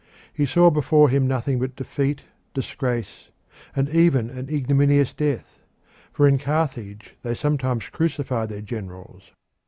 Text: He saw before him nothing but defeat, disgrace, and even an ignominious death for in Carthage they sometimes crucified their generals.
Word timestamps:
He 0.33 0.47
saw 0.47 0.71
before 0.71 1.09
him 1.09 1.27
nothing 1.27 1.59
but 1.59 1.75
defeat, 1.75 2.23
disgrace, 2.55 3.29
and 3.75 3.87
even 3.89 4.31
an 4.31 4.49
ignominious 4.49 5.13
death 5.13 5.59
for 6.11 6.27
in 6.27 6.39
Carthage 6.39 7.15
they 7.21 7.35
sometimes 7.35 7.87
crucified 7.89 8.49
their 8.49 8.61
generals. 8.61 9.29